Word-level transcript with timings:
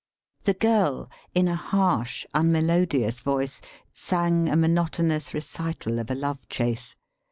The 0.45 0.55
girl 0.55 1.11
in 1.35 1.47
a 1.47 1.55
harsh 1.55 2.25
unmelodious 2.33 3.21
voice 3.21 3.61
sang 3.93 4.49
a 4.49 4.55
monotonous 4.57 5.31
recital 5.31 5.99
of 5.99 6.09
a 6.09 6.15
love 6.15 6.49
chase. 6.49 6.95